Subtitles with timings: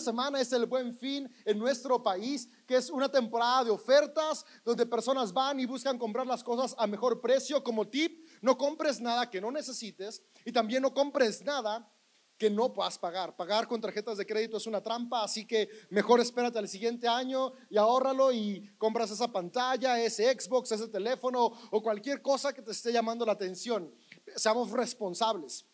[0.00, 4.86] semana es el buen fin en nuestro país, que es una temporada de ofertas donde
[4.86, 7.62] personas van y buscan comprar las cosas a mejor precio.
[7.62, 11.88] Como tip, no compres nada que no necesites y también no compres nada
[12.40, 13.36] que no puedas pagar.
[13.36, 17.52] Pagar con tarjetas de crédito es una trampa, así que mejor espérate al siguiente año
[17.68, 22.70] y ahórralo y compras esa pantalla, ese Xbox, ese teléfono o cualquier cosa que te
[22.70, 23.94] esté llamando la atención.
[24.36, 25.66] Seamos responsables.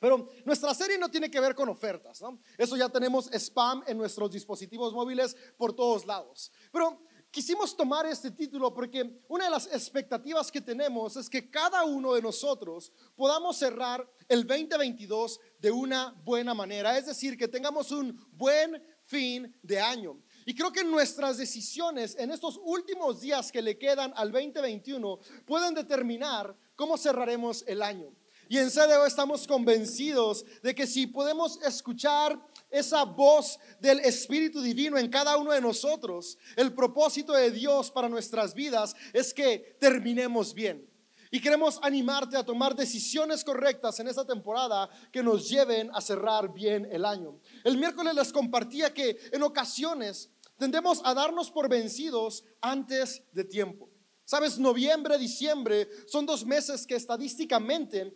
[0.00, 2.40] Pero nuestra serie no tiene que ver con ofertas, ¿no?
[2.56, 6.50] Eso ya tenemos spam en nuestros dispositivos móviles por todos lados.
[6.72, 7.00] Pero
[7.30, 12.14] quisimos tomar este título porque una de las expectativas que tenemos es que cada uno
[12.14, 18.18] de nosotros podamos cerrar el 2022 de una buena manera, es decir, que tengamos un
[18.32, 20.20] buen fin de año.
[20.44, 25.74] Y creo que nuestras decisiones en estos últimos días que le quedan al 2021 pueden
[25.74, 28.14] determinar cómo cerraremos el año.
[28.48, 34.96] Y en CDO estamos convencidos de que si podemos escuchar esa voz del Espíritu Divino
[34.96, 40.54] en cada uno de nosotros, el propósito de Dios para nuestras vidas es que terminemos
[40.54, 40.88] bien.
[41.30, 46.50] Y queremos animarte a tomar decisiones correctas en esta temporada que nos lleven a cerrar
[46.50, 47.38] bien el año.
[47.64, 53.90] El miércoles les compartía que en ocasiones tendemos a darnos por vencidos antes de tiempo.
[54.24, 58.14] Sabes, noviembre, diciembre son dos meses que estadísticamente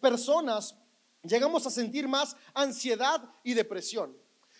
[0.00, 0.74] personas
[1.22, 4.16] llegamos a sentir más ansiedad y depresión.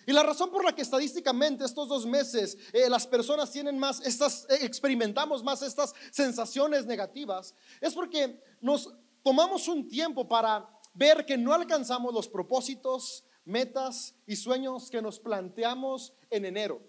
[0.07, 4.01] Y la razón por la que estadísticamente estos dos meses eh, las personas tienen más
[4.01, 8.91] estas, eh, experimentamos más estas sensaciones negativas, es porque nos
[9.23, 15.21] tomamos un tiempo para ver que no alcanzamos los propósitos, metas y sueños que nos
[15.21, 16.81] planteamos en enero.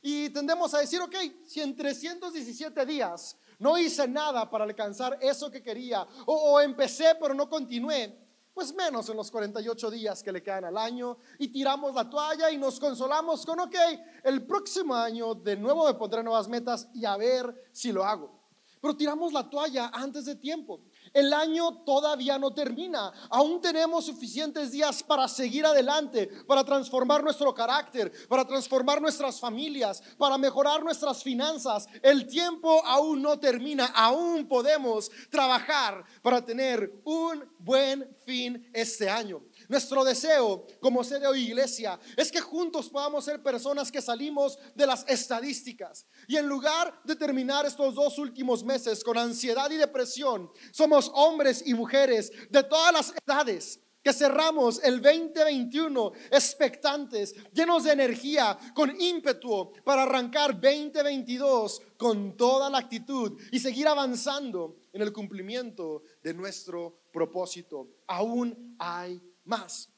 [0.00, 5.50] Y tendemos a decir, ok, si en 317 días no hice nada para alcanzar eso
[5.50, 8.16] que quería, o, empecé pero no continué,
[8.54, 12.50] pues menos en los 48 días que le quedan al año y tiramos la toalla
[12.50, 13.76] y nos consolamos con, ok,
[14.24, 18.38] el próximo año de nuevo me pondré nuevas metas y a ver si lo hago.
[18.80, 20.80] Pero tiramos la toalla antes de tiempo.
[21.12, 23.12] El año todavía no termina.
[23.30, 30.02] Aún tenemos suficientes días para seguir adelante, para transformar nuestro carácter, para transformar nuestras familias,
[30.16, 31.86] para mejorar nuestras finanzas.
[32.02, 33.86] El tiempo aún no termina.
[33.86, 39.42] Aún podemos trabajar para tener un buen fin este año.
[39.68, 44.86] Nuestro deseo como sede o iglesia es que juntos podamos ser personas que salimos de
[44.86, 46.06] las estadísticas.
[46.26, 51.62] Y en lugar de terminar estos dos últimos meses con ansiedad y depresión, somos hombres
[51.66, 58.98] y mujeres de todas las edades que cerramos el 2021 expectantes, llenos de energía, con
[58.98, 66.32] ímpetu para arrancar 2022 con toda la actitud y seguir avanzando en el cumplimiento de
[66.32, 67.88] nuestro propósito.
[68.06, 69.88] Aún hay más.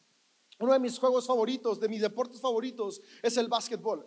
[0.58, 4.06] Uno de mis juegos favoritos, de mis deportes favoritos, es el básquetbol.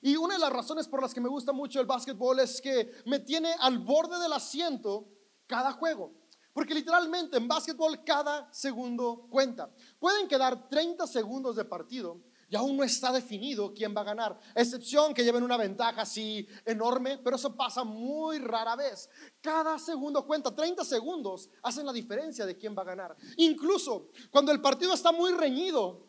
[0.00, 2.90] Y una de las razones por las que me gusta mucho el básquetbol es que
[3.06, 5.08] me tiene al borde del asiento
[5.46, 6.12] cada juego.
[6.52, 9.72] Porque literalmente en básquetbol cada segundo cuenta.
[9.98, 12.20] Pueden quedar 30 segundos de partido
[12.52, 14.38] y aún no está definido quién va a ganar.
[14.54, 19.08] Excepción que lleven una ventaja así enorme, pero eso pasa muy rara vez.
[19.40, 23.16] Cada segundo cuenta, 30 segundos hacen la diferencia de quién va a ganar.
[23.38, 26.06] Incluso cuando el partido está muy reñido,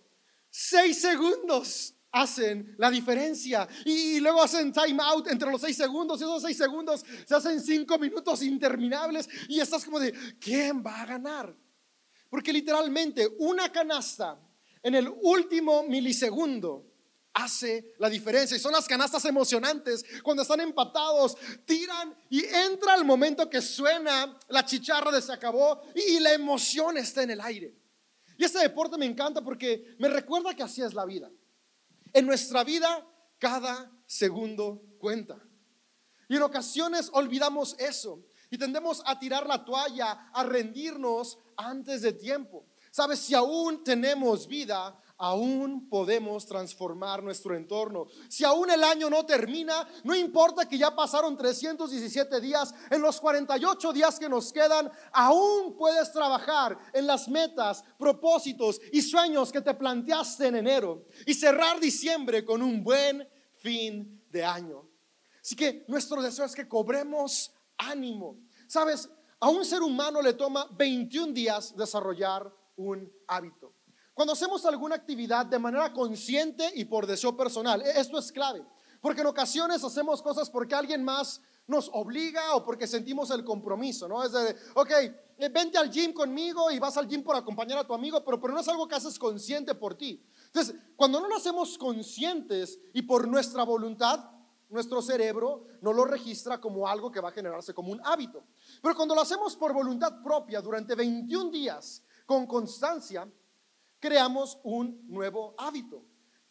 [0.50, 3.66] 6 segundos hacen la diferencia.
[3.86, 6.20] Y, luego hacen time out entre los 6 segundos.
[6.20, 9.30] Y esos 6 segundos se hacen 5 minutos interminables.
[9.48, 10.12] Y estás como de,
[10.42, 11.56] ¿quién va a ganar?
[12.30, 14.38] Porque literalmente una canasta
[14.84, 16.86] en el último milisegundo
[17.34, 18.56] hace la diferencia.
[18.56, 21.36] Y son las canastas emocionantes cuando están empatados,
[21.66, 26.98] tiran y entra el momento que suena la chicharra de se acabó y la emoción
[26.98, 27.74] está en el aire.
[28.38, 31.32] Y este deporte me encanta porque me recuerda que así es la vida.
[32.12, 33.08] En nuestra vida
[33.40, 35.42] cada segundo cuenta.
[36.30, 42.14] Y en ocasiones olvidamos eso y tendemos a tirar la toalla, a rendirnos antes de
[42.14, 42.66] tiempo.
[42.94, 48.06] Sabes, si aún tenemos vida, aún podemos transformar nuestro entorno.
[48.30, 53.20] Si aún el año no termina, no importa que ya pasaron 317 días, en los
[53.20, 59.62] 48 días que nos quedan, aún puedes trabajar en las metas, propósitos y sueños que
[59.62, 64.88] te planteaste en enero y cerrar diciembre con un buen fin de año.
[65.42, 68.38] Así que nuestro deseo es que cobremos ánimo.
[68.68, 69.10] Sabes,
[69.40, 73.74] a un ser humano le toma 21 días desarrollar un hábito.
[74.14, 78.64] Cuando hacemos alguna actividad de manera consciente y por deseo personal, e-, esto es clave,
[79.02, 84.08] porque en ocasiones hacemos cosas porque alguien más nos obliga o porque sentimos el compromiso,
[84.08, 84.24] ¿no?
[84.24, 84.92] Es de, ok,
[85.38, 88.40] eh, vente al gym conmigo y vas al gym por acompañar a tu amigo, pero,
[88.40, 90.24] pero no es algo que haces consciente por ti.
[90.48, 94.30] Entonces, cuando no lo hacemos conscientes y por nuestra voluntad,
[94.70, 98.44] nuestro cerebro no lo registra como algo que va a generarse como un hábito.
[98.82, 103.32] Pero cuando lo hacemos por voluntad propia durante 21 días con constancia,
[104.00, 106.04] creamos un nuevo hábito.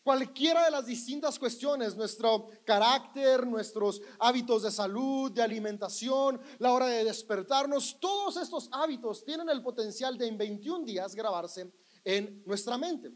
[0.02, 6.86] Cualquiera de las distintas cuestiones, nuestro carácter, nuestros hábitos de salud, de alimentación, la hora
[6.86, 11.72] de despertarnos, todos estos hábitos tienen el potencial de en 21 días grabarse
[12.02, 13.12] en nuestra mente.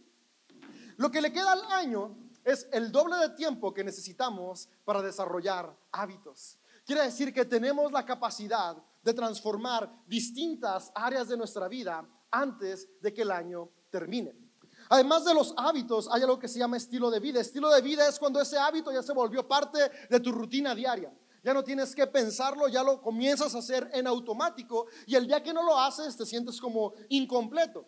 [0.97, 5.77] Lo que le queda al año es el doble de tiempo que necesitamos para desarrollar
[5.91, 6.57] hábitos.
[6.85, 13.13] Quiere decir que tenemos la capacidad de transformar distintas áreas de nuestra vida antes de
[13.13, 14.35] que el año termine.
[14.89, 17.41] Además de los hábitos, hay algo que se llama estilo de vida.
[17.41, 19.79] Estilo de vida es cuando ese hábito ya se volvió parte
[20.09, 21.13] de tu rutina diaria.
[21.43, 25.43] Ya no tienes que pensarlo, ya lo comienzas a hacer en automático y el día
[25.43, 27.87] que no lo haces te sientes como incompleto.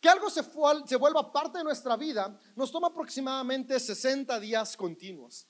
[0.00, 0.42] Que algo se,
[0.86, 5.46] se vuelva parte de nuestra vida nos toma aproximadamente 60 días continuos.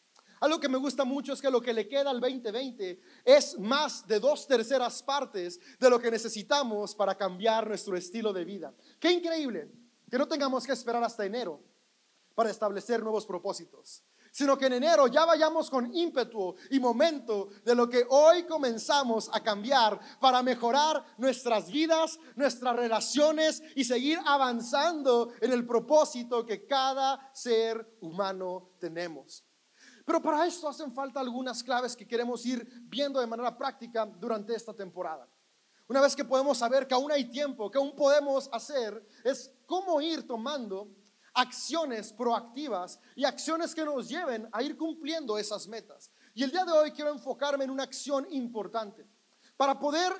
[0.46, 4.06] Algo que me gusta mucho es que lo que le queda al 2020 es más
[4.06, 8.72] de dos terceras partes de lo que necesitamos para cambiar nuestro estilo de vida.
[9.00, 9.68] Qué increíble
[10.08, 11.60] que no tengamos que esperar hasta enero
[12.36, 17.74] para establecer nuevos propósitos, sino que en enero ya vayamos con ímpetu y momento de
[17.74, 25.32] lo que hoy comenzamos a cambiar para mejorar nuestras vidas, nuestras relaciones y seguir avanzando
[25.40, 29.45] en el propósito que cada ser humano tenemos.
[30.06, 34.54] Pero para esto hacen falta algunas claves que queremos ir viendo de manera práctica durante
[34.54, 35.28] esta temporada.
[35.88, 40.00] Una vez que podemos saber que aún hay tiempo, que aún podemos hacer, es cómo
[40.00, 40.94] ir tomando
[41.34, 46.12] acciones proactivas y acciones que nos lleven a ir cumpliendo esas metas.
[46.34, 49.04] Y el día de hoy quiero enfocarme en una acción importante.
[49.56, 50.12] Para poder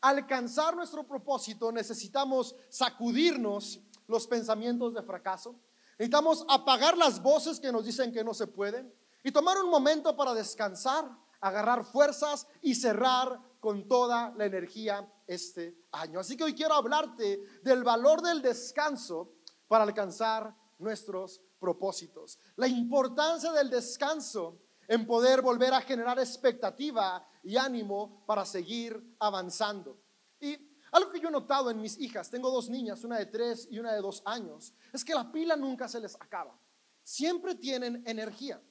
[0.00, 5.58] alcanzar nuestro propósito necesitamos sacudirnos los pensamientos de fracaso.
[5.98, 8.92] Necesitamos apagar las voces que nos dicen que no se pueden
[9.24, 11.10] y tomar un momento para descansar,
[11.40, 16.20] agarrar fuerzas y cerrar con toda la energía este año.
[16.20, 19.32] Así que hoy quiero hablarte del valor del descanso
[19.66, 22.38] para alcanzar nuestros propósitos.
[22.56, 29.98] La importancia del descanso en poder volver a generar expectativa y ánimo para seguir avanzando.
[30.38, 30.58] Y
[30.92, 33.78] algo que yo he notado en mis hijas, tengo dos niñas, una de tres y
[33.78, 36.58] una de dos años, es que la pila nunca se les acaba.
[37.02, 38.62] Siempre tienen energía.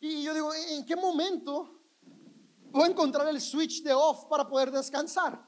[0.00, 1.78] Y yo digo, ¿en qué momento
[2.72, 5.42] o encontrar el switch de off para poder descansar.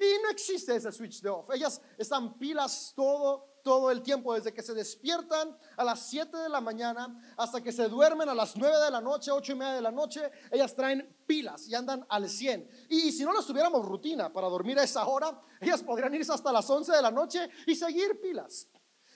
[0.00, 1.50] Y no existe ese switch de off.
[1.52, 6.48] Ellas están pilas todo, todo el tiempo, desde que se despiertan a las 7 de
[6.48, 9.72] la mañana hasta que se duermen a las 9 de la noche, 8 y media
[9.74, 10.30] de la noche.
[10.52, 12.86] Ellas traen pilas y andan al 100.
[12.90, 16.52] Y, si no las tuviéramos rutina para dormir a esa hora, ellas podrían irse hasta
[16.52, 18.68] las 11 de la noche y seguir pilas.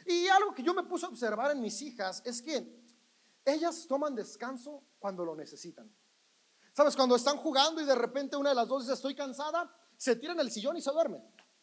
[0.04, 2.81] Y algo que yo me puse a observar en mis hijas es que
[3.44, 5.92] ellas toman descanso cuando lo necesitan.
[6.72, 6.96] ¿Sabes?
[6.96, 10.38] Cuando están jugando y de repente una de las dos dice estoy cansada, se tiran
[10.40, 11.22] el sillón y se duerme.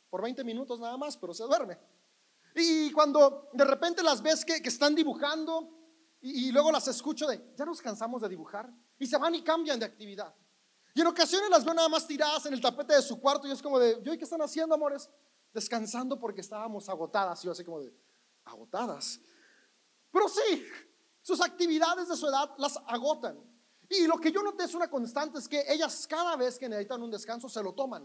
[0.09, 1.79] Por 20 minutos nada más, pero se duerme.
[2.55, 5.75] Y cuando de repente las ves que, están dibujando
[6.21, 8.69] y, luego las escucho de, ya nos cansamos de dibujar.
[8.97, 10.33] Y se van y cambian de actividad.
[10.93, 13.51] Y en ocasiones las veo nada más tiradas en el tapete de su cuarto y
[13.51, 15.09] es como de, ¿yo qué están haciendo, amores?
[15.53, 17.43] Descansando porque estábamos agotadas.
[17.43, 17.93] Y yo así como de,
[18.45, 19.19] agotadas.
[20.11, 20.65] Pero sí,
[21.29, 23.37] sus actividades de su edad las agotan.
[23.87, 27.03] Y lo que yo noté es una constante, es que ellas cada vez que necesitan
[27.03, 28.03] un descanso se lo toman.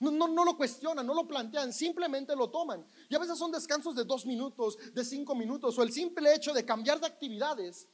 [0.00, 2.86] No, no, no, lo cuestionan, no lo plantean, simplemente lo toman.
[3.10, 6.54] Y a veces son descansos de dos minutos, de cinco minutos, o el simple hecho
[6.54, 7.88] de cambiar de actividades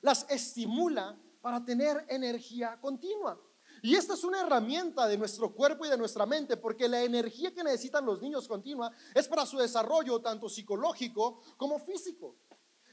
[0.00, 3.38] las estimula para tener energía continua.
[3.82, 7.52] Y esta es una herramienta de nuestro cuerpo y de nuestra mente, porque la energía
[7.52, 12.36] que necesitan los niños continua es para su desarrollo tanto psicológico como físico.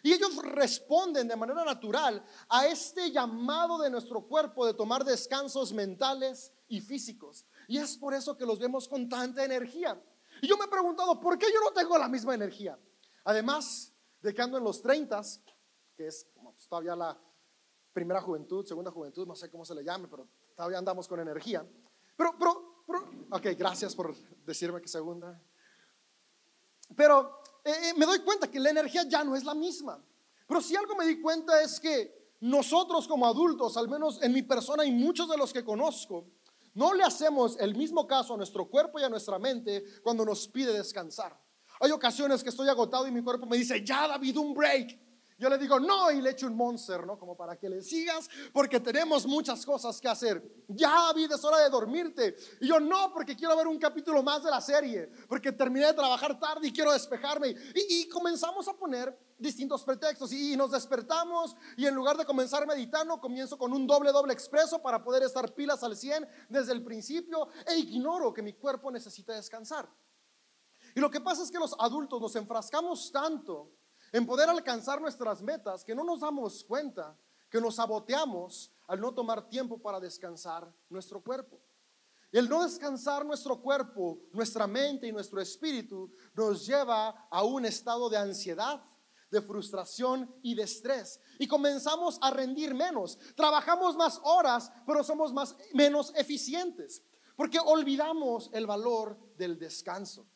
[0.03, 5.73] Y ellos responden de manera natural a este llamado de nuestro cuerpo de tomar descansos
[5.73, 7.45] mentales y físicos.
[7.67, 10.01] Y es por eso que los vemos con tanta energía.
[10.41, 12.79] Y yo me he preguntado, ¿por qué yo no tengo la misma energía?
[13.25, 15.21] Además de que ando en los 30,
[15.95, 17.19] que es pues, todavía la
[17.91, 21.67] primera juventud, segunda juventud, no sé cómo se le llame, pero todavía andamos con energía.
[22.15, 24.15] Pero, pero, pero, ok, gracias por
[24.45, 25.41] decirme que segunda.
[26.95, 30.03] Pero eh, eh, me doy cuenta que la energía ya no es la misma.
[30.47, 34.41] Pero si algo me di cuenta es que nosotros como adultos, al menos en mi
[34.41, 36.27] persona y muchos de los que conozco,
[36.73, 40.47] no le hacemos el mismo caso a nuestro cuerpo y a nuestra mente cuando nos
[40.47, 41.37] pide descansar.
[41.79, 44.97] Hay ocasiones que estoy agotado y mi cuerpo me dice, ya David, un break.
[45.39, 47.17] Yo le digo, no, y le echo un monster, ¿no?
[47.17, 50.43] Como para que le sigas, porque tenemos muchas cosas que hacer.
[50.67, 52.35] Ya, David, es hora de dormirte.
[52.59, 55.93] Y yo, no, porque quiero ver un capítulo más de la serie, porque terminé de
[55.93, 57.55] trabajar tarde y quiero despejarme.
[57.73, 63.21] Y, comenzamos a poner distintos pretextos y, nos despertamos y en lugar de comenzar meditando,
[63.21, 67.47] comienzo con un doble, doble expreso para poder estar pilas al 100 desde el principio
[67.65, 69.89] e ignoro que mi cuerpo necesita descansar.
[70.95, 73.78] Y lo que pasa es que los adultos nos enfrascamos tanto
[74.11, 77.17] en poder alcanzar nuestras metas que no nos damos cuenta
[77.49, 81.59] que nos saboteamos al no tomar tiempo para descansar nuestro cuerpo.
[82.31, 88.07] El no descansar nuestro cuerpo, nuestra mente y nuestro espíritu nos lleva a un estado
[88.07, 88.83] de ansiedad,
[89.31, 91.19] de frustración y de estrés.
[91.39, 93.17] Y comenzamos a rendir menos.
[93.35, 97.03] Trabajamos más horas, pero somos más, menos eficientes.
[97.35, 100.27] Porque olvidamos el valor del descanso.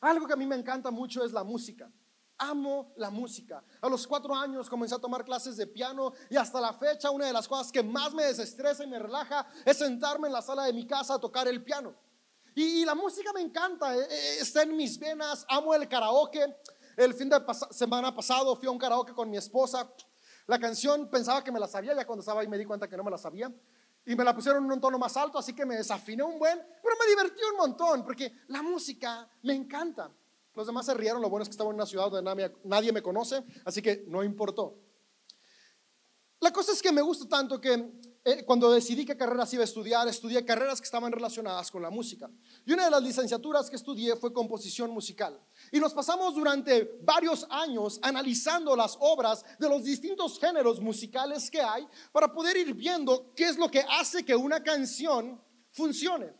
[0.00, 1.90] Algo que a mí me encanta mucho es la música.
[2.38, 3.64] Amo la música.
[3.80, 7.26] A los cuatro años comencé a tomar clases de piano y hasta la fecha una
[7.26, 10.64] de las cosas que más me desestresa y me relaja es sentarme en la sala
[10.64, 11.94] de mi casa a tocar el piano.
[12.54, 16.56] Y, la música me encanta, eh, eh, está en mis venas, amo el karaoke.
[16.96, 17.40] El fin de
[17.70, 19.88] semana pasado fui a un karaoke con mi esposa.
[20.46, 22.96] La canción pensaba que me la sabía, ya cuando estaba ahí me di cuenta que
[22.96, 23.52] no me la sabía.
[24.04, 26.58] Y me la pusieron en un tono más alto, así que me desafiné un buen,
[26.82, 30.10] pero me divertí un montón, porque la música me encanta.
[30.58, 33.00] Los demás se rieron, lo bueno es que estaba en una ciudad donde nadie, me
[33.00, 34.76] conoce, así que no importó.
[36.40, 37.92] La cosa es que me gusta tanto que
[38.24, 41.90] eh, cuando decidí qué carreras iba a estudiar, estudié carreras que estaban relacionadas con la
[41.90, 42.28] música.
[42.66, 45.40] Y una de las licenciaturas que estudié fue composición musical.
[45.70, 51.60] Y nos pasamos durante varios años analizando las obras de los distintos géneros musicales que
[51.60, 56.34] hay para poder ir viendo qué es lo que hace que una canción funcione.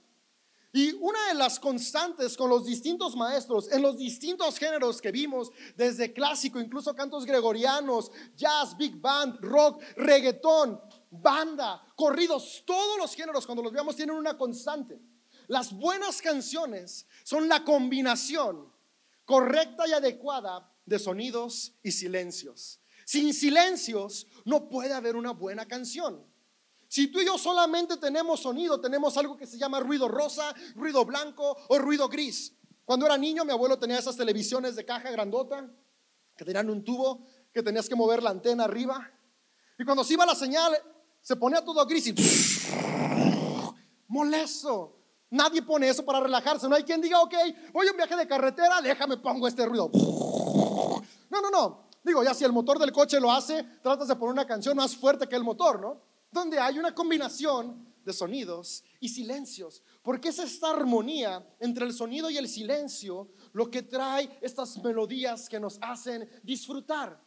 [0.72, 5.50] Y una de las constantes con los distintos maestros en los distintos géneros que vimos,
[5.76, 10.78] desde clásico, incluso cantos gregorianos, jazz, big band, rock, reggaetón,
[11.10, 15.00] banda, corridos, todos los géneros cuando los veamos tienen una constante.
[15.46, 18.70] Las buenas canciones son la combinación
[19.24, 22.80] correcta y adecuada de sonidos y silencios.
[23.06, 26.26] Sin silencios no puede haber una buena canción.
[26.88, 31.04] Si tú y yo solamente tenemos sonido, tenemos algo que se llama ruido rosa, ruido
[31.04, 32.54] blanco o ruido gris.
[32.86, 35.70] Cuando era niño, mi abuelo tenía esas televisiones de caja grandota
[36.34, 39.10] que tenían un tubo que tenías que mover la antena arriba.
[39.78, 40.72] Y cuando se iba la señal,
[41.20, 42.14] se ponía todo gris y
[44.08, 44.94] molesto.
[45.30, 46.66] Nadie pone eso para relajarse.
[46.68, 47.34] No hay quien diga, ok,
[47.72, 49.90] voy a un viaje de carretera, déjame pongo este ruido.
[51.30, 51.90] No, no, no.
[52.02, 54.96] Digo, ya si el motor del coche lo hace, tratas de poner una canción más
[54.96, 56.07] fuerte que el motor, ¿no?
[56.30, 62.30] Donde hay una combinación de sonidos y silencios, porque es esta armonía entre el sonido
[62.30, 67.22] y el silencio lo que trae estas melodías que nos hacen disfrutar.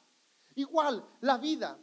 [0.56, 1.80] Igual, la vida,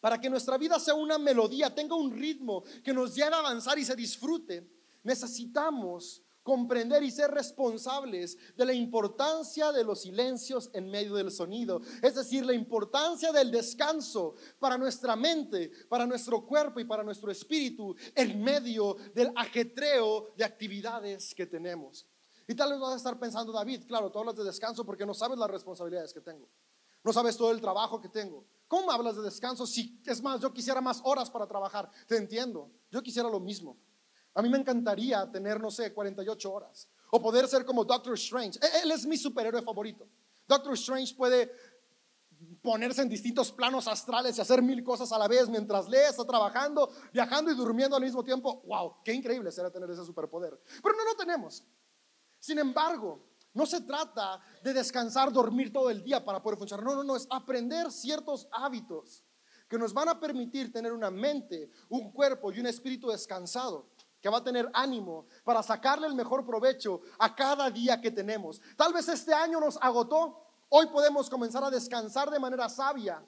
[0.00, 3.78] para que nuestra vida sea una melodía, tenga un ritmo que nos lleve a avanzar
[3.78, 4.70] y se disfrute,
[5.02, 11.80] necesitamos comprender y ser responsables de la importancia de los silencios en medio del sonido,
[12.00, 17.32] es decir, la importancia del descanso para nuestra mente, para nuestro cuerpo y para nuestro
[17.32, 22.06] espíritu en medio del ajetreo de actividades que tenemos.
[22.46, 25.14] Y tal vez vas a estar pensando, David, claro, tú hablas de descanso porque no
[25.14, 26.48] sabes las responsabilidades que tengo,
[27.02, 28.46] no sabes todo el trabajo que tengo.
[28.68, 31.90] ¿Cómo hablas de descanso si es más, yo quisiera más horas para trabajar?
[32.06, 33.76] Te entiendo, yo quisiera lo mismo.
[34.36, 36.88] A mí me encantaría tener, no sé, 48 horas.
[37.10, 38.58] O poder ser como Doctor Strange.
[38.62, 40.06] E-, él es mi superhéroe favorito.
[40.46, 41.50] Doctor Strange puede
[42.60, 46.26] ponerse en distintos planos astrales y hacer mil cosas a la vez mientras lee, está
[46.26, 48.62] trabajando, viajando y durmiendo al mismo tiempo.
[48.66, 48.96] ¡Wow!
[49.02, 50.60] Qué increíble será tener ese superpoder.
[50.82, 51.64] Pero no lo tenemos.
[52.38, 53.24] Sin embargo,
[53.54, 56.84] no se trata de descansar, dormir todo el día para poder funcionar.
[56.84, 59.24] No, no, no, es aprender ciertos hábitos
[59.66, 63.95] que nos van a permitir tener una mente, un cuerpo y un espíritu descansado
[64.26, 68.60] que va a tener ánimo para sacarle el mejor provecho a cada día que tenemos.
[68.76, 73.24] Tal vez este año nos agotó, hoy podemos comenzar a descansar de manera sabia,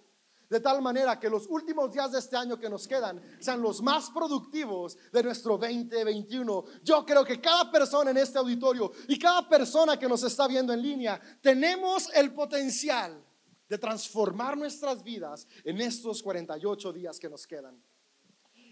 [0.50, 3.80] de tal manera que los últimos días de este año que nos quedan sean los
[3.80, 6.64] más productivos de nuestro 2021.
[6.82, 10.72] Yo creo que cada persona en este auditorio y cada persona que nos está viendo
[10.72, 13.24] en línea, tenemos el potencial
[13.68, 17.80] de transformar nuestras vidas en estos 48 días que nos quedan.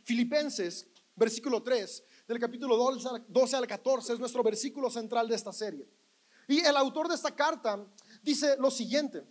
[0.02, 5.88] Filipenses versículo 3 del capítulo 12 al 14 es nuestro versículo central de esta serie.
[6.48, 7.84] Y el autor de esta carta
[8.22, 9.24] dice lo siguiente.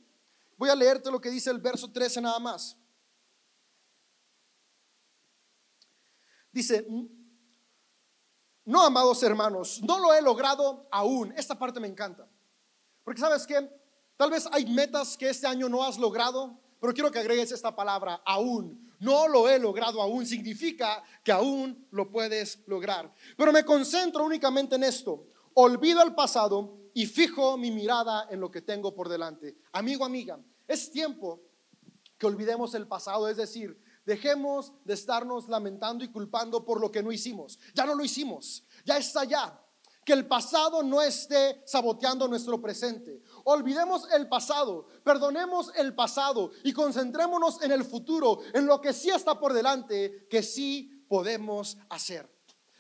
[0.57, 2.77] Voy a leerte lo que dice el verso 13 nada más.
[6.51, 6.87] Dice,
[8.63, 11.33] no, amados hermanos, no lo he logrado aún.
[11.35, 12.27] Esta parte me encanta.
[13.03, 13.69] Porque sabes que
[14.15, 17.75] tal vez hay metas que este año no has logrado, pero quiero que agregues esta
[17.75, 18.93] palabra, aún.
[19.05, 23.13] No lo he logrado aún, significa que aún lo puedes lograr.
[23.37, 25.27] Pero me concentro únicamente en esto.
[25.53, 29.57] Olvido el pasado y fijo mi mirada en lo que tengo por delante.
[29.73, 31.39] Amigo, amiga, es tiempo
[32.17, 37.03] que olvidemos el pasado, es decir, dejemos de estarnos lamentando y culpando por lo que
[37.03, 37.59] no hicimos.
[37.75, 39.61] Ya no lo hicimos, ya está ya.
[40.05, 43.21] Que el pasado no esté saboteando nuestro presente.
[43.43, 49.09] Olvidemos el pasado, perdonemos el pasado y concentrémonos en el futuro, en lo que sí
[49.09, 52.29] está por delante, que sí podemos hacer.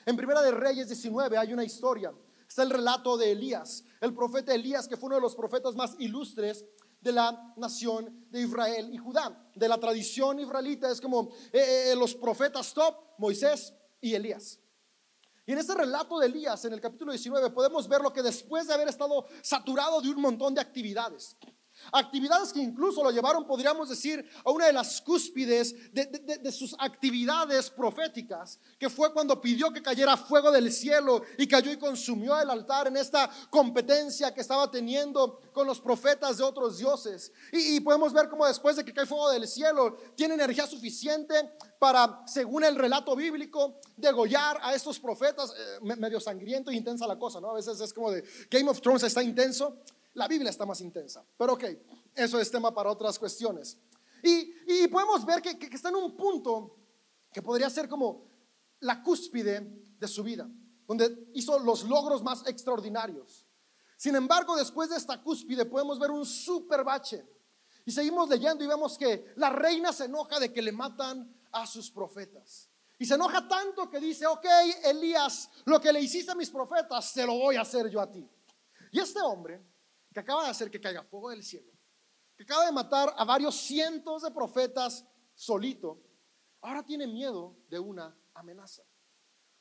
[0.05, 2.13] En Primera de Reyes 19 hay una historia.
[2.47, 5.95] Está el relato de Elías, el profeta Elías, que fue uno de los profetas más
[5.99, 6.63] ilustres
[7.01, 9.49] de la nación de Israel y Judá.
[9.55, 14.59] De la tradición israelita es como eh, eh, los profetas top, Moisés y Elías.
[15.45, 18.67] Y en este relato de Elías, en el capítulo 19, podemos ver lo que después
[18.67, 21.37] de haber estado saturado de un montón de actividades,
[21.91, 27.69] Actividades que incluso lo llevaron, podríamos decir, a una de las cúspides de, sus actividades
[27.69, 32.49] proféticas, que fue cuando pidió que cayera fuego del cielo y cayó y consumió el
[32.49, 37.31] altar en esta competencia que estaba teniendo con los profetas de otros dioses.
[37.51, 41.35] Y, podemos ver cómo después de que cae fuego del cielo, tiene energía suficiente
[41.79, 45.51] para, según el relato bíblico, degollar a estos profetas.
[45.51, 47.51] Eh, medio sangriento e intensa la cosa, ¿no?
[47.51, 49.77] A veces es como de Game of Thrones está intenso.
[50.15, 51.63] La Biblia está más intensa, pero ok,
[52.15, 53.77] eso es tema para otras cuestiones.
[54.23, 56.77] Y, podemos ver que, está en un punto
[57.31, 58.25] que podría ser como
[58.79, 59.61] la cúspide
[59.99, 60.49] de su vida,
[60.87, 63.45] donde hizo los logros más extraordinarios.
[63.97, 67.27] Sin embargo, después de esta cúspide podemos ver un super bache.
[67.85, 71.67] Y seguimos leyendo y vemos que la reina se enoja de que le matan a
[71.67, 72.69] sus profetas.
[72.97, 74.45] Y se enoja tanto que dice, ok,
[74.85, 78.09] Elías, lo que le hiciste a mis profetas, se lo voy a hacer yo a
[78.09, 78.27] ti.
[78.91, 79.74] Y este hombre
[80.15, 81.69] que acaba de hacer que caiga fuego del cielo,
[82.37, 86.01] que acaba de matar a varios cientos de profetas solito,
[86.61, 88.81] ahora tiene miedo de una amenaza.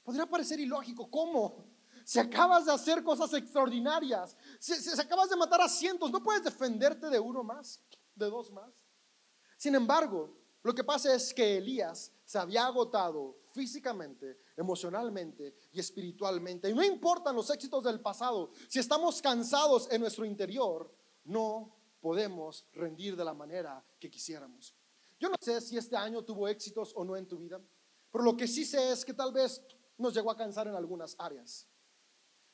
[0.04, 1.74] Podría parecer ilógico, ¿cómo?
[2.04, 7.10] Si acabas de hacer cosas extraordinarias, si, acabas de matar a cientos, ¿no puedes defenderte
[7.10, 7.82] de uno más,
[8.14, 8.72] de dos más?
[9.56, 16.68] Sin embargo, lo que pasa es que Elías se había agotado físicamente, emocionalmente y espiritualmente.
[16.68, 22.66] Y no importan los éxitos del pasado, si estamos cansados en nuestro interior, no podemos
[22.72, 24.74] rendir de la manera que quisiéramos.
[25.20, 27.62] Yo no sé si este año tuvo éxitos o no en tu vida,
[28.10, 29.62] pero lo que sí sé es que tal vez
[29.96, 31.68] nos llegó a cansar en algunas áreas.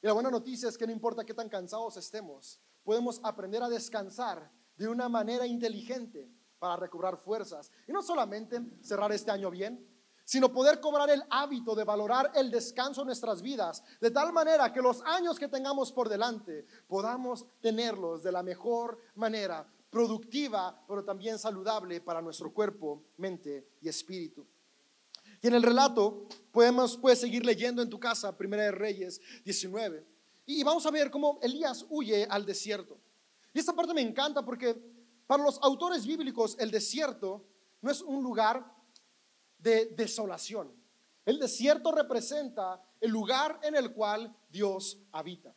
[0.03, 3.71] Y la buena noticia es que no importa qué tan cansados estemos, podemos aprender a
[3.71, 7.73] descansar de una manera inteligente para recobrar fuerzas.
[7.89, 9.90] Y no solamente cerrar este año bien,
[10.31, 14.73] sino poder cobrar el hábito de valorar el descanso en nuestras vidas, de tal manera
[14.73, 21.03] que los años que tengamos por delante podamos tenerlos de la mejor manera, productiva, pero
[21.03, 24.47] también saludable para nuestro cuerpo, mente y espíritu.
[25.43, 30.07] Y en el relato podemos puedes seguir leyendo en tu casa, Primera de Reyes 19,
[30.47, 33.01] y vamos a ver cómo Elías huye al desierto.
[33.53, 34.81] Y esta parte me encanta porque
[35.27, 37.45] para los autores bíblicos el desierto
[37.83, 38.79] no es un lugar
[39.63, 40.73] de desolación.
[41.25, 45.55] El desierto representa el lugar en el cual Dios habita.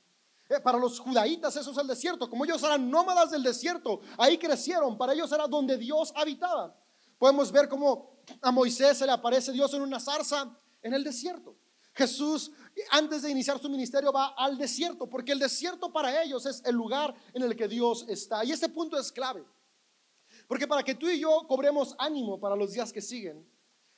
[0.49, 2.29] Eh, para los judaítas eso es el desierto.
[2.29, 4.97] Como ellos eran nómadas del desierto, ahí crecieron.
[4.97, 6.75] Para ellos era donde Dios habitaba.
[7.17, 11.55] Podemos ver cómo a Moisés se le aparece Dios en una zarza en el desierto.
[11.93, 12.51] Jesús,
[12.89, 16.75] antes de iniciar su ministerio, va al desierto, porque el desierto para ellos es el
[16.75, 18.43] lugar en el que Dios está.
[18.43, 19.45] Y este punto es clave.
[20.47, 23.47] Porque para que tú y yo cobremos ánimo para los días que siguen,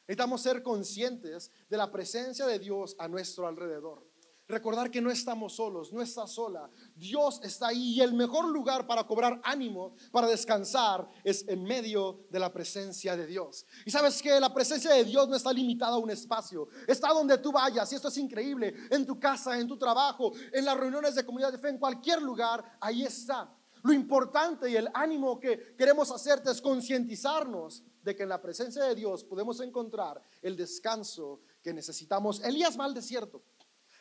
[0.08, 4.06] Necesitamos ser conscientes de la presencia de Dios a nuestro alrededor.
[4.48, 6.70] Recordar que no estamos solos, no estás sola.
[6.94, 12.28] Dios está ahí y el mejor lugar para cobrar ánimo, para descansar, es en medio
[12.30, 13.66] de la presencia de Dios.
[13.86, 16.68] Y sabes que la presencia de Dios no está limitada a un espacio.
[16.88, 18.76] Está donde tú vayas y esto es increíble.
[18.92, 22.22] En tu casa, en tu trabajo, en las reuniones de comunidad de fe, en cualquier
[22.22, 23.52] lugar, ahí está.
[23.82, 28.84] Lo importante y el ánimo que queremos hacerte es concientizarnos de que en la presencia
[28.84, 32.40] de Dios podemos encontrar el descanso que necesitamos.
[32.42, 33.42] Elías va al desierto,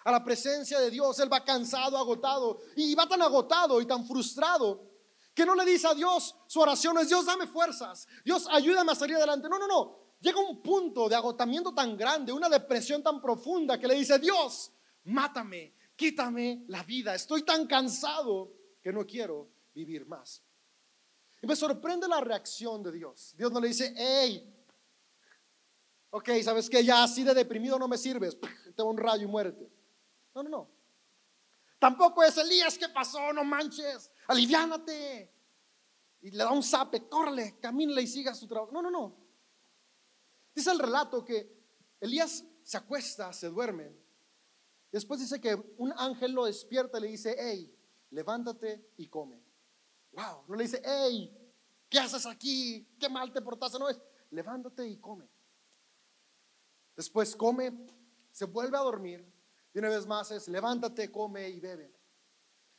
[0.05, 4.07] a la presencia de Dios, él va cansado, agotado, y va tan agotado y tan
[4.07, 4.93] frustrado
[5.35, 8.95] que no le dice a Dios, su oración es, Dios, dame fuerzas, Dios, ayúdame a
[8.95, 9.49] salir adelante.
[9.49, 9.99] No, no, no.
[10.21, 14.71] Llega un punto de agotamiento tan grande, una depresión tan profunda que le dice, Dios,
[15.05, 20.44] mátame, quítame la vida, estoy tan cansado que no quiero vivir más.
[21.45, 23.35] Y me sorprende la reacción de Dios.
[23.37, 24.51] Dios no le dice, hey,
[26.09, 28.39] ok, ¿sabes que Ya así de deprimido no me sirves.
[28.75, 29.71] Te un rayo y muérete.
[30.35, 30.71] No, no, no.
[31.79, 33.31] Tampoco es Elías, ¿qué pasó?
[33.35, 35.31] No manches, aliviánate.
[36.23, 38.73] y le da un zape, córrele, camínale y siga su trabajo.
[38.73, 39.15] No, no, no.
[40.55, 41.55] Dice el relato que
[42.01, 43.95] Elías se acuesta, se duerme.
[44.91, 47.71] Después dice que un ángel lo despierta y le dice, hey,
[48.09, 49.44] levántate y come.
[50.15, 51.31] Wow, no le dice, hey,
[51.89, 52.87] ¿qué haces aquí?
[52.99, 53.79] ¿Qué mal te portaste?
[53.79, 54.01] No es,
[54.31, 55.29] levántate y come.
[56.97, 57.87] Después come,
[58.31, 59.25] se vuelve a dormir
[59.73, 61.93] y una vez más es, levántate, come y bebe.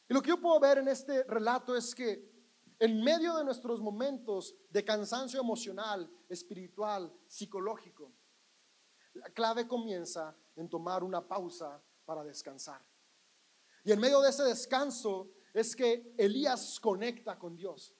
[0.07, 2.33] Y lo que yo puedo ver en este relato es que
[2.79, 8.13] en medio de nuestros momentos de cansancio emocional, espiritual, psicológico,
[9.13, 12.81] la clave comienza en tomar una pausa para descansar.
[13.83, 17.95] Y en medio de ese descanso es que Elías conecta con Dios.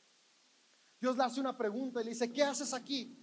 [0.99, 3.17] Dios le hace una pregunta y le dice, ¿qué haces aquí?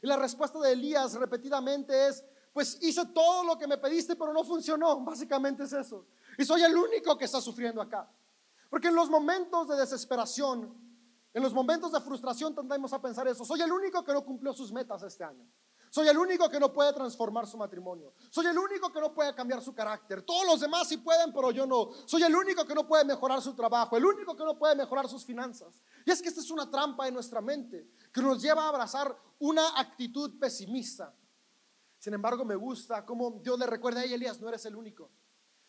[0.00, 4.32] Y la respuesta de Elías repetidamente es, pues hice todo lo que me pediste, pero
[4.32, 4.98] no funcionó.
[5.00, 6.06] Básicamente es eso.
[6.38, 8.10] Y soy el único que está sufriendo acá.
[8.70, 10.74] Porque en los momentos de desesperación,
[11.34, 13.44] en los momentos de frustración tendemos a pensar eso.
[13.44, 15.46] Soy el único que no cumplió sus metas este año.
[15.90, 18.12] Soy el único que no puede transformar su matrimonio.
[18.30, 20.22] Soy el único que no puede cambiar su carácter.
[20.22, 21.90] Todos los demás sí pueden, pero yo no.
[22.06, 23.96] Soy el único que no puede mejorar su trabajo.
[23.96, 25.82] El único que no puede mejorar sus finanzas.
[26.04, 29.16] Y es que esta es una trampa en nuestra mente que nos lleva a abrazar
[29.38, 31.14] una actitud pesimista.
[31.98, 35.10] Sin embargo, me gusta cómo Dios le recuerda a Elías, no eres el único.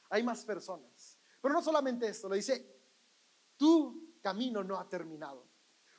[0.09, 1.17] Hay más personas.
[1.41, 2.79] Pero no solamente esto, le dice,
[3.57, 5.48] tu camino no ha terminado.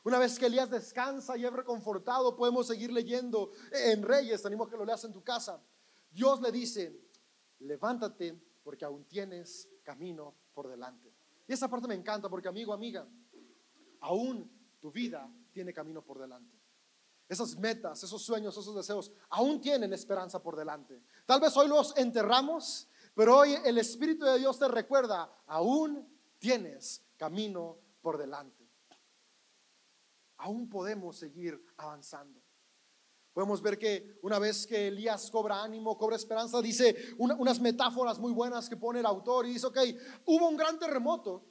[0.02, 4.76] Una vez que Elías descansa y es reconfortado, podemos seguir leyendo en Reyes, tenemos que
[4.76, 5.60] lo leas en tu casa.
[6.10, 6.98] Dios le dice,
[7.60, 11.12] levántate porque aún tienes camino por delante.
[11.46, 13.06] Y esa parte me encanta porque amigo, amiga,
[14.00, 16.56] aún tu vida tiene camino por delante.
[17.28, 21.00] Esas metas, esos sueños, esos deseos, aún tienen esperanza por delante.
[21.26, 26.08] Tal vez hoy los enterramos, pero hoy el Espíritu de Dios te recuerda, aún
[26.38, 28.59] tienes camino por delante.
[30.40, 32.42] Aún podemos seguir avanzando.
[33.32, 38.32] Podemos ver que una vez que Elías cobra ánimo, cobra esperanza, dice unas metáforas muy
[38.32, 39.78] buenas que pone el autor y dice, ok,
[40.26, 41.44] hubo un gran terremoto,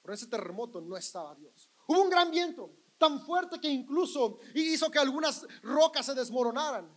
[0.00, 1.68] pero ese terremoto no estaba Dios.
[1.86, 6.90] Hubo un gran viento, tan fuerte que incluso hizo que algunas rocas se desmoronaran,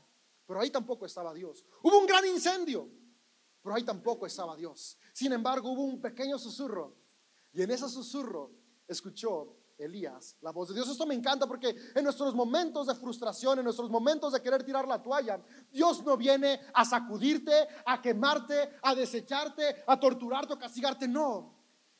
[0.45, 1.65] pero ahí tampoco estaba Dios.
[1.84, 2.89] Hubo un gran incendio,
[3.62, 4.97] pero ahí tampoco estaba Dios.
[5.13, 6.95] Sin embargo, hubo un pequeño susurro
[7.51, 8.51] y en ese susurro
[8.88, 10.90] escuchó Elías la voz de Dios.
[10.90, 14.88] Esto me encanta porque en nuestros momentos de frustración, en nuestros momentos de querer tirar
[14.88, 15.40] la toalla,
[15.72, 21.08] Dios no viene a sacudirte, a quemarte, a desecharte, a torturarte o castigarte.
[21.08, 21.56] No.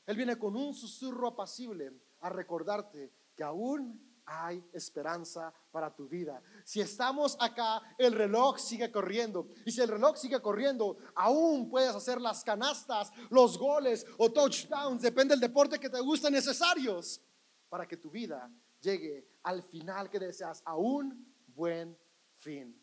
[0.06, 6.42] Él viene con un susurro apacible a recordarte que aún hay esperanza para tu vida.
[6.66, 9.48] Si estamos acá, el reloj sigue corriendo.
[9.66, 15.02] Y si el reloj sigue corriendo, aún puedes hacer las canastas, los goles o touchdowns,
[15.02, 17.22] depende del deporte que te guste, necesarios
[17.70, 21.98] para que tu vida llegue al final que deseas, a un buen
[22.38, 22.80] fin.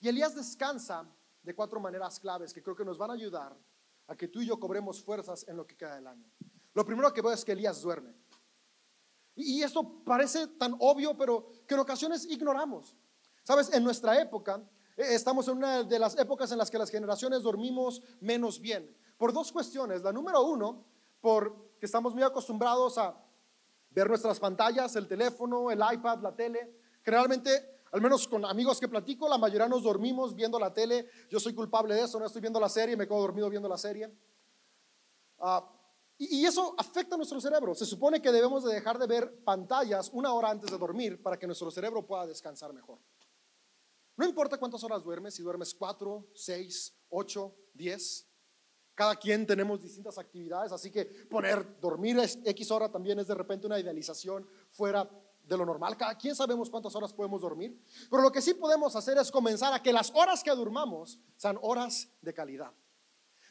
[0.00, 1.08] Y Elías descansa
[1.42, 3.56] de cuatro maneras claves que creo que nos van a ayudar
[4.08, 6.28] a que tú y yo cobremos fuerzas en lo que queda del año.
[6.74, 8.14] Lo primero que veo es que Elías duerme.
[9.34, 12.96] Y esto parece tan obvio, pero que en ocasiones ignoramos.
[13.42, 14.62] Sabes, en nuestra época,
[14.96, 18.94] eh, estamos en una de las épocas en las que las generaciones dormimos menos bien.
[19.16, 20.02] Por dos cuestiones.
[20.02, 20.84] La número uno,
[21.20, 23.16] porque estamos muy acostumbrados a
[23.94, 26.76] ver nuestras pantallas, el teléfono, el iPad, la tele.
[27.02, 31.08] Generalmente, al menos con amigos que platico, la mayoría nos dormimos viendo la tele.
[31.30, 33.78] Yo soy culpable de eso, no estoy viendo la serie, me quedo dormido viendo la
[33.78, 34.10] serie.
[35.38, 35.68] Ah,
[36.18, 37.74] y, eso afecta a nuestro cerebro.
[37.74, 41.38] Se supone que debemos de dejar de ver pantallas una hora antes de dormir para
[41.38, 42.98] que nuestro cerebro pueda descansar mejor.
[44.16, 48.28] No importa cuántas horas duermes, si duermes cuatro, seis, ocho, diez.
[48.94, 53.66] Cada quien tenemos distintas actividades, así que poner dormir X hora también es de repente
[53.66, 55.08] una idealización fuera
[55.44, 55.96] de lo normal.
[55.96, 59.72] Cada quien sabemos cuántas horas podemos dormir, pero lo que sí podemos hacer es comenzar
[59.72, 62.72] a que las horas que durmamos sean horas de calidad.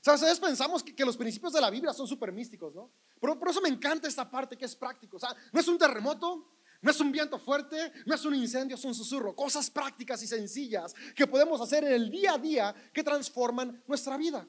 [0.01, 0.23] ¿Sabes?
[0.23, 2.91] A veces pensamos que, los principios de la Biblia son súper místicos, ¿no?
[3.19, 5.17] Pero por eso me encanta esta parte que es práctico.
[5.17, 6.47] O sea, no es un terremoto,
[6.81, 9.35] no es un viento fuerte, no es un incendio, es un susurro.
[9.35, 14.17] Cosas prácticas y sencillas que podemos hacer en el día a día que transforman nuestra
[14.17, 14.47] vida.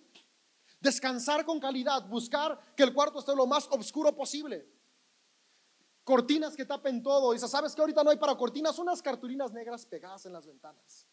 [0.83, 4.69] Descansar con calidad, buscar que el cuarto esté lo más oscuro posible.
[6.03, 7.33] Cortinas que tapen todo.
[7.33, 11.07] Y sabes que ahorita no hay para cortinas, unas cartulinas negras pegadas en las ventanas.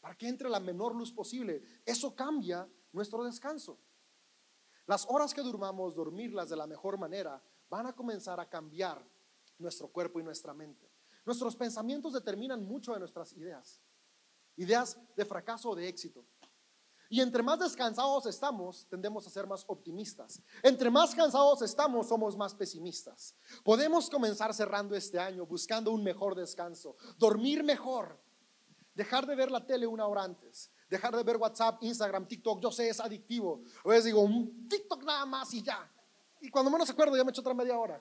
[0.00, 1.64] Para que entre la menor luz posible.
[1.84, 3.76] Eso cambia nuestro descanso.
[4.86, 9.04] Las horas que durmamos, dormirlas de la mejor manera, van a comenzar a cambiar
[9.58, 10.88] nuestro cuerpo y nuestra mente.
[11.26, 13.82] Nuestros pensamientos determinan mucho de nuestras ideas,
[14.54, 16.24] ideas de fracaso o de éxito.
[17.12, 20.40] Y entre más descansados estamos, tendemos a ser más optimistas.
[20.62, 23.34] Entre más cansados estamos, somos más pesimistas.
[23.64, 28.16] Podemos comenzar cerrando este año buscando un mejor descanso, dormir mejor,
[28.94, 32.60] dejar de ver la tele una hora antes, dejar de ver WhatsApp, Instagram, TikTok.
[32.62, 33.64] Yo sé, es adictivo.
[33.84, 35.90] A veces digo, un TikTok nada más y ya.
[36.40, 38.00] Y cuando menos acuerdo, ya me echo otra media hora.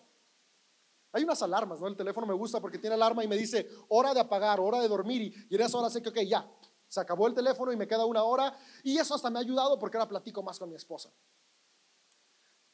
[1.14, 1.88] Hay unas alarmas, ¿no?
[1.88, 4.88] El teléfono me gusta porque tiene alarma y me dice hora de apagar, hora de
[4.88, 5.24] dormir.
[5.24, 6.48] Y, y en esa hora sé que, ok, ya,
[6.90, 8.58] se acabó el teléfono y me queda una hora.
[8.84, 11.14] Y eso hasta me ha ayudado porque ahora platico más con mi esposa.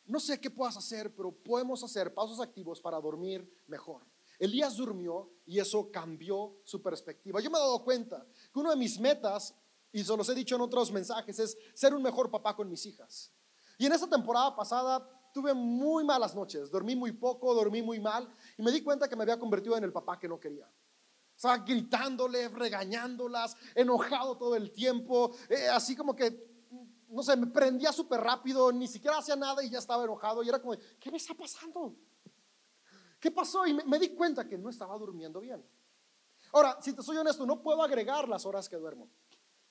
[0.05, 4.03] No sé qué puedas hacer, pero podemos hacer pasos activos para dormir mejor.
[4.39, 7.41] Elías durmió y eso cambió su perspectiva.
[7.41, 9.53] Yo me he dado cuenta que una de mis metas,
[9.91, 12.85] y se los he dicho en otros mensajes, es ser un mejor papá con mis
[12.85, 13.31] hijas.
[13.77, 18.29] Y en esta temporada pasada tuve muy malas noches, dormí muy poco, dormí muy mal
[18.57, 20.69] y me di cuenta que me había convertido en el papá que no quería.
[21.35, 26.65] Estaba gritándole, regañándolas, enojado todo el tiempo, eh, así como que,
[27.09, 30.49] no sé, me prendía súper rápido, ni siquiera hacía nada y ya estaba enojado y
[30.49, 31.95] era como, ¿qué me está pasando?
[33.19, 33.65] ¿Qué pasó?
[33.65, 35.65] Y me, di cuenta que no estaba durmiendo bien.
[36.53, 39.09] Ahora, si te soy honesto, no puedo agregar las horas que duermo.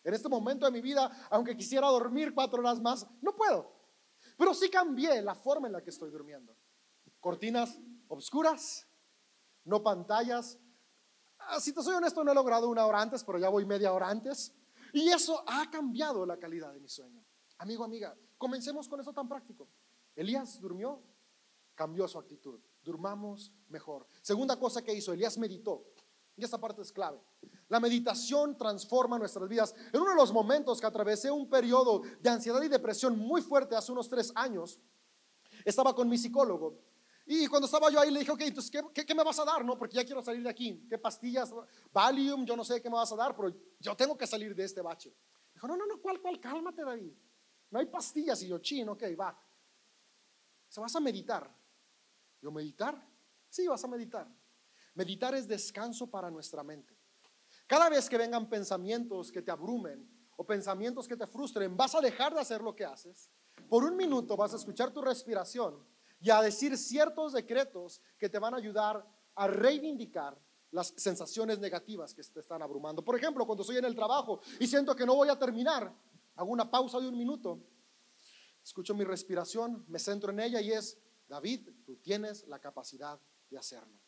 [0.03, 3.73] En este momento de mi vida, aunque quisiera dormir cuatro horas más, no puedo.
[4.37, 6.55] Pero sí cambié la forma en la que estoy durmiendo.
[7.21, 8.87] Cortinas oscuras,
[9.65, 10.59] no pantallas,
[11.61, 14.09] si te soy honesto, no he logrado una hora antes, pero ya voy media hora
[14.09, 14.53] antes.
[14.93, 17.25] Y eso ha cambiado la calidad de mi sueño.
[17.59, 19.69] Amigo, amiga, comencemos con eso tan práctico.
[20.15, 21.03] Elías durmió,
[21.75, 22.61] cambió su actitud.
[22.83, 24.07] Durmamos mejor.
[24.21, 25.85] Segunda cosa que hizo, Elías meditó.
[26.37, 27.21] Y esta parte es clave.
[27.69, 29.75] La meditación transforma nuestras vidas.
[29.93, 33.77] En uno de los momentos que atravesé un periodo de ansiedad y depresión muy fuerte
[33.77, 34.81] hace unos tres años,
[35.65, 36.79] estaba con mi psicólogo
[37.27, 39.65] y cuando estaba yo ahí le dije, ok, entonces, ¿qué, me vas a dar?
[39.65, 40.87] No, porque ya quiero salir de aquí.
[40.89, 41.51] ¿Qué pastillas?
[41.91, 44.65] Valium, yo no sé qué me vas a dar, pero yo tengo que salir de
[44.65, 45.17] este bache.
[45.55, 46.39] Dijo, no, no, no, ¿cuál, cuál?
[46.39, 47.15] Cálmate, David.
[47.71, 48.43] No hay pastillas.
[48.43, 49.39] Y yo, chin, ok, va.
[50.69, 51.51] Se vas a meditar.
[52.43, 53.03] Yo, ¿meditar?
[53.49, 54.31] Sí, vas a meditar.
[54.95, 56.95] Meditar es descanso para nuestra mente.
[57.67, 60.07] Cada vez que vengan pensamientos que te abrumen
[60.37, 63.31] o pensamientos que te frustren, vas a dejar de hacer lo que haces.
[63.71, 65.94] Por un minuto vas a escuchar tu respiración
[66.25, 70.35] y a decir ciertos decretos que te van a ayudar a reivindicar
[70.71, 73.05] las sensaciones negativas que te están abrumando.
[73.05, 75.95] Por ejemplo, cuando estoy en el trabajo y siento que no voy a terminar,
[76.37, 77.61] hago una pausa de un minuto,
[78.63, 83.59] escucho mi respiración, me centro en ella y es, David, tú tienes la capacidad de
[83.59, 84.01] hacerlo.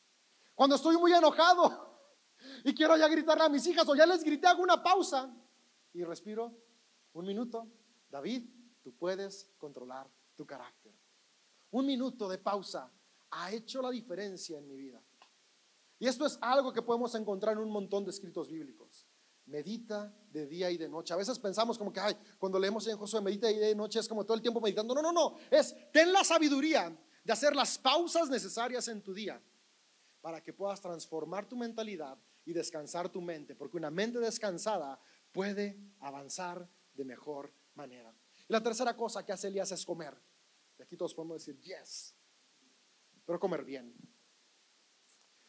[0.54, 2.00] Cuando estoy muy enojado
[2.64, 5.30] y quiero ya gritarle a mis hijas o ya les grité, hago una pausa
[5.92, 6.50] y respiro
[7.12, 7.68] un minuto,
[8.08, 8.48] David,
[8.82, 10.95] tú puedes controlar tu carácter.
[11.76, 12.90] Un minuto de pausa
[13.32, 14.98] ha hecho la diferencia en mi vida.
[15.98, 19.06] Y esto es algo que podemos encontrar en un montón de escritos bíblicos.
[19.44, 21.12] Medita de día y de noche.
[21.12, 23.74] A veces pensamos como que, ay, cuando leemos en Josué, medita de día y de
[23.74, 24.94] noche, es como todo el tiempo meditando.
[24.94, 25.36] No, no, no.
[25.50, 29.38] Es, ten la sabiduría de hacer las pausas necesarias en tu día
[30.22, 34.98] para que puedas transformar tu mentalidad y descansar tu mente, porque una mente descansada
[35.30, 38.14] puede avanzar de mejor manera.
[38.48, 40.16] Y la tercera cosa que hace Elías es comer.
[40.78, 42.14] Y aquí todos podemos decir, yes,
[43.24, 43.94] pero comer bien.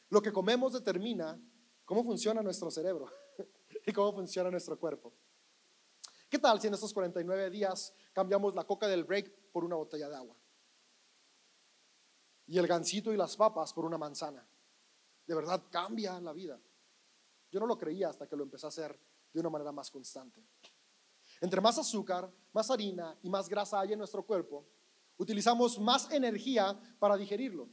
[0.09, 1.39] Lo que comemos determina
[1.85, 3.11] cómo funciona nuestro cerebro
[3.85, 5.13] y cómo funciona nuestro cuerpo.
[6.29, 10.09] ¿Qué tal si en estos 49 días cambiamos la coca del break por una botella
[10.09, 10.35] de agua?
[12.47, 14.47] Y el gansito y las papas por una manzana.
[15.25, 16.59] De verdad cambia la vida.
[17.51, 18.99] Yo no lo creía hasta que lo empecé a hacer
[19.33, 20.41] de una manera más constante.
[21.41, 24.65] Entre más azúcar, más harina y más grasa hay en nuestro cuerpo,
[25.17, 27.69] Utilizamos más energía para digerirlo.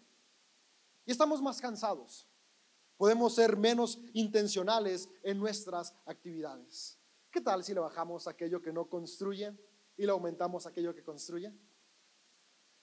[1.05, 2.27] Y estamos más cansados.
[2.97, 6.99] Podemos ser menos intencionales en nuestras actividades.
[7.31, 9.53] ¿Qué tal si le bajamos aquello que no construye
[9.97, 11.53] y le aumentamos aquello que construye?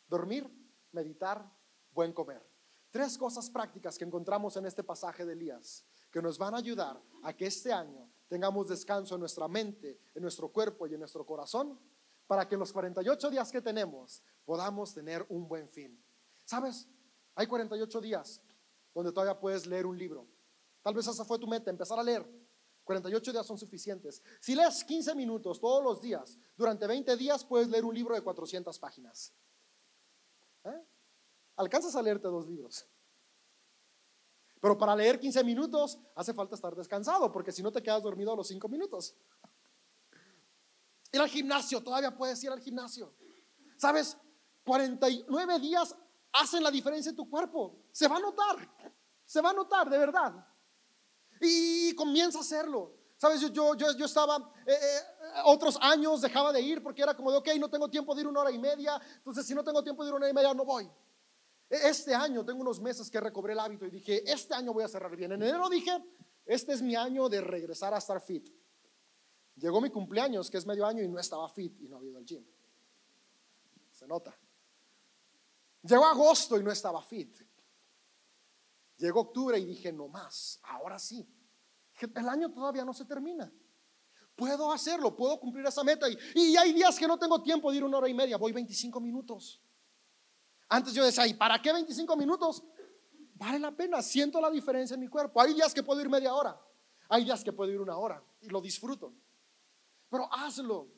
[0.08, 0.48] Dormir,
[0.92, 1.50] meditar,
[1.92, 2.46] buen comer.
[2.92, 7.02] Tres cosas prácticas que encontramos en este pasaje de Elías que nos van a ayudar
[7.24, 11.26] a que este año tengamos descanso en nuestra mente, en nuestro cuerpo y en nuestro
[11.26, 11.80] corazón,
[12.28, 16.02] para que los 48 días que tenemos podamos tener un buen fin.
[16.46, 16.88] ¿Sabes?
[17.36, 18.42] Hay 48 días
[18.94, 20.28] donde todavía puedes leer un libro.
[20.82, 22.28] Tal vez esa fue tu meta, empezar a leer.
[22.84, 24.22] 48 días son suficientes.
[24.40, 28.22] Si lees 15 minutos todos los días, durante 20 días puedes leer un libro de
[28.22, 29.34] 400 páginas.
[30.64, 30.82] ¿Eh?
[31.56, 32.88] Alcanzas a leerte dos libros.
[34.60, 38.34] Pero para leer 15 minutos hace falta estar descansado, porque si no te quedas dormido
[38.34, 39.16] a los 5 minutos.
[41.12, 43.14] Ir al gimnasio, todavía puedes ir al gimnasio.
[43.78, 44.18] ¿Sabes?
[44.64, 45.96] 49 días
[46.34, 47.84] hacen la diferencia en tu cuerpo.
[47.92, 48.56] Se va a notar,
[49.26, 50.48] se va a notar de verdad.
[51.42, 52.96] Y comienza a hacerlo.
[53.18, 55.00] Sabes, yo, yo, yo, estaba, eh, eh,
[55.46, 58.28] otros años dejaba de ir porque era como de, ok, no tengo tiempo de ir
[58.28, 60.54] una hora y media, entonces si no tengo tiempo de ir una hora y media,
[60.56, 60.90] no voy.
[61.70, 64.84] E, este año tengo unos meses que recobré el hábito y dije, este año voy
[64.84, 65.34] a cerrar bien.
[65.34, 65.92] En enero dije,
[66.48, 68.50] este es mi año de regresar a estar fit.
[69.62, 72.18] Llegó mi cumpleaños, que es medio año, y no estaba fit y no había ido
[72.18, 72.46] al gym.
[73.92, 74.38] Se nota.
[75.84, 77.38] Llegó agosto y no estaba fit.
[78.98, 81.28] Llegó octubre y dije, no más, ahora sí
[82.08, 83.52] el año todavía no se termina.
[84.36, 86.10] Puedo hacerlo, puedo cumplir esa meta.
[86.10, 88.52] Y, y hay días que no tengo tiempo de ir una hora y media, voy
[88.52, 89.62] 25 minutos.
[90.70, 92.64] Antes yo decía, ¿y para qué 25 minutos?
[93.36, 95.42] Vale la pena, siento la diferencia en mi cuerpo.
[95.42, 96.60] Hay días que puedo ir media hora,
[97.10, 99.14] hay días que puedo ir una hora y lo disfruto.
[100.12, 100.90] Pero hazlo.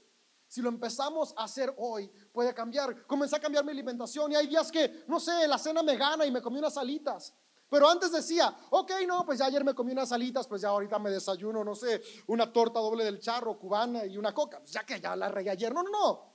[0.48, 3.06] Si lo empezamos a hacer hoy, puede cambiar.
[3.08, 6.26] Comencé a cambiar mi alimentación y hay días que, no sé, la cena me gana
[6.26, 7.34] y me comí unas alitas.
[7.70, 11.00] Pero antes decía, ok, no, pues ya ayer me comí unas alitas, pues ya ahorita
[11.00, 14.60] me desayuno, no sé, una torta doble del charro cubana y una coca.
[14.60, 15.74] Pues ya que ya la regué ayer.
[15.74, 16.34] No, no, no.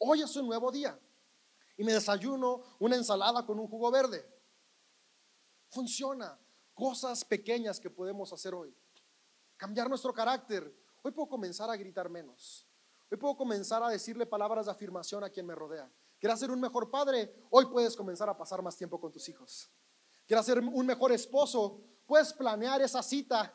[0.00, 0.98] Hoy es un nuevo día.
[1.76, 4.26] Y me desayuno una ensalada con un jugo verde.
[5.70, 6.38] Funciona.
[6.74, 8.74] Cosas pequeñas que podemos hacer hoy.
[9.56, 10.83] Cambiar nuestro carácter.
[11.06, 12.66] Hoy puedo comenzar a gritar menos.
[13.10, 15.88] Hoy puedo comenzar a decirle palabras de afirmación a quien me rodea.
[16.18, 17.32] ¿Quieres ser un mejor padre?
[17.50, 19.70] Hoy puedes comenzar a pasar más tiempo con tus hijos
[20.26, 23.52] quieras ser un mejor esposo, puedes planear esa cita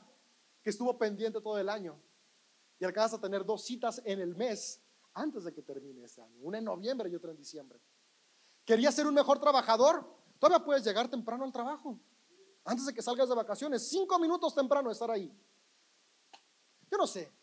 [0.62, 2.00] que estuvo pendiente todo el año
[2.80, 4.82] y alcanzas a tener dos citas en el mes
[5.14, 7.80] antes de que termine ese año, una en noviembre y otra en diciembre.
[8.64, 10.06] ¿Querías ser un mejor trabajador?
[10.38, 12.00] Todavía puedes llegar temprano al trabajo,
[12.64, 15.34] antes de que salgas de vacaciones, cinco minutos temprano estar ahí.
[16.92, 17.39] Yo no sé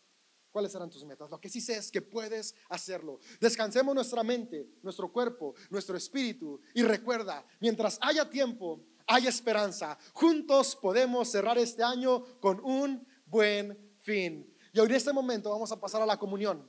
[0.57, 3.19] cuáles serán tus metas, lo que sí sé es que puedes hacerlo.
[3.39, 9.99] Descansemos nuestra mente, nuestro cuerpo, nuestro espíritu y recuerda, mientras haya tiempo, hay esperanza.
[10.13, 14.51] Juntos podemos cerrar este año con un buen fin.
[14.73, 16.67] Y hoy en este momento vamos a pasar a la comunión.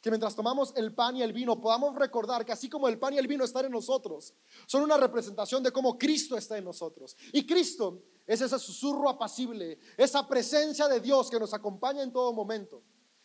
[0.00, 3.14] Que mientras tomamos el pan y el vino podamos recordar que así como el pan
[3.14, 4.34] y el vino están en nosotros,
[4.66, 7.16] son una representación de cómo Cristo está en nosotros.
[7.32, 12.32] Y Cristo es ese susurro apacible, esa presencia de Dios que nos acompaña en todo
[12.32, 12.82] momento.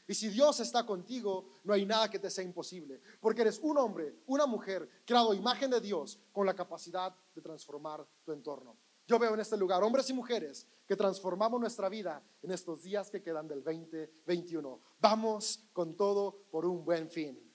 [0.08, 3.78] Y si Dios está contigo, no hay nada que te sea imposible, porque eres un
[3.78, 8.78] hombre, una mujer, creado imagen de Dios, con la capacidad de transformar tu entorno.
[9.06, 13.10] Yo veo en este lugar hombres y mujeres que transformamos nuestra vida en estos días
[13.10, 14.82] que quedan del 2021.
[15.00, 17.47] Vamos con todo por un buen fin.